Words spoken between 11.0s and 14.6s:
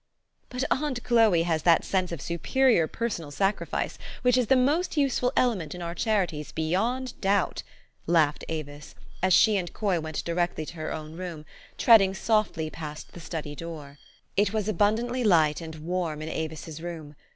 room, treading softly past the study door. It